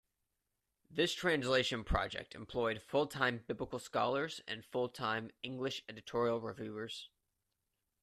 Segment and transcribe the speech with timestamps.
[0.89, 7.11] This translation project employed full-time biblical scholars and full-time English editorial reviewers.